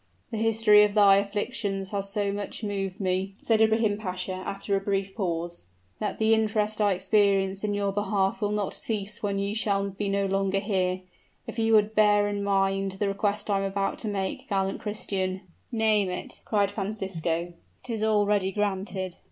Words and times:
"The 0.31 0.37
history 0.39 0.81
of 0.83 0.95
thy 0.95 1.17
afflictions 1.17 1.91
has 1.91 2.11
so 2.11 2.31
much 2.33 2.63
moved 2.63 2.99
me," 2.99 3.35
said 3.43 3.61
Ibrahim 3.61 3.99
Pasha, 3.99 4.31
after 4.33 4.75
a 4.75 4.79
brief 4.79 5.13
pause, 5.13 5.65
"that 5.99 6.17
the 6.17 6.33
interest 6.33 6.81
I 6.81 6.93
experience 6.93 7.63
in 7.63 7.75
your 7.75 7.91
behalf 7.93 8.41
will 8.41 8.49
not 8.51 8.73
cease 8.73 9.21
when 9.21 9.37
you 9.37 9.53
shall 9.53 9.91
be 9.91 10.09
no 10.09 10.25
longer 10.25 10.57
here. 10.59 11.01
If 11.45 11.57
then 11.57 11.67
you 11.67 11.73
would 11.73 11.93
bear 11.93 12.27
in 12.27 12.43
mind 12.43 12.93
the 12.93 13.09
request 13.09 13.51
I 13.51 13.59
am 13.59 13.65
about 13.65 13.99
to 13.99 14.07
make, 14.07 14.49
gallant 14.49 14.81
Christian" 14.81 15.41
"Name 15.85 16.09
it!" 16.09 16.41
cried 16.45 16.71
Francisco; 16.71 17.53
"'tis 17.83 18.03
already 18.03 18.51
granted!" 18.51 19.17